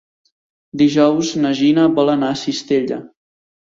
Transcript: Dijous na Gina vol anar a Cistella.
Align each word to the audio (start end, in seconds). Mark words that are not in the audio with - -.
Dijous 0.83 1.33
na 1.43 1.51
Gina 1.61 1.85
vol 1.99 2.13
anar 2.17 2.33
a 2.37 2.41
Cistella. 2.47 2.99